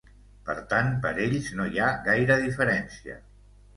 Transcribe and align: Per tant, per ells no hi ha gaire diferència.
Per 0.45 0.53
tant, 0.71 0.87
per 1.03 1.11
ells 1.27 1.51
no 1.59 1.67
hi 1.75 1.83
ha 1.83 1.91
gaire 2.09 2.39
diferència. 2.49 3.19